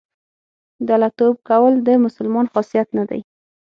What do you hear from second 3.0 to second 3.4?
دی.